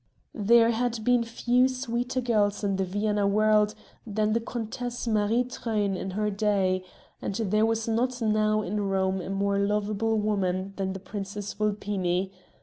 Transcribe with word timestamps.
There 0.33 0.71
had 0.71 1.03
been 1.03 1.23
few 1.23 1.67
sweeter 1.67 2.21
girls 2.21 2.63
in 2.63 2.77
the 2.77 2.83
Vienna 2.83 3.27
world 3.27 3.75
than 4.07 4.33
the 4.33 4.39
Countess 4.39 5.07
Marie 5.07 5.43
Truyn 5.43 5.95
in 5.95 6.09
her 6.17 6.31
day, 6.31 6.83
and 7.21 7.35
there 7.35 7.67
was 7.67 7.87
not 7.87 8.19
now 8.19 8.63
in 8.63 8.79
all 8.79 8.85
Rome 8.87 9.21
a 9.21 9.29
more 9.29 9.59
lovable 9.59 10.17
woman 10.17 10.73
than 10.75 10.93
the 10.93 10.99
Princess 10.99 11.53
Vulpini. 11.53 12.31